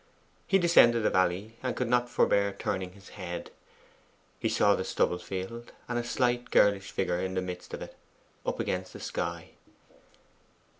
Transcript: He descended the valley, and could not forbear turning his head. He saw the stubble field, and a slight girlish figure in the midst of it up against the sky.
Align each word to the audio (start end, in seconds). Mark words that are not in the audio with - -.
He 0.47 0.57
descended 0.57 1.03
the 1.03 1.11
valley, 1.11 1.57
and 1.61 1.75
could 1.75 1.87
not 1.87 2.09
forbear 2.09 2.53
turning 2.53 2.93
his 2.93 3.09
head. 3.09 3.51
He 4.39 4.49
saw 4.49 4.73
the 4.73 4.83
stubble 4.83 5.19
field, 5.19 5.73
and 5.87 5.99
a 5.99 6.03
slight 6.03 6.49
girlish 6.49 6.89
figure 6.89 7.19
in 7.21 7.35
the 7.35 7.41
midst 7.43 7.71
of 7.75 7.83
it 7.83 7.95
up 8.43 8.59
against 8.59 8.93
the 8.93 8.99
sky. 8.99 9.51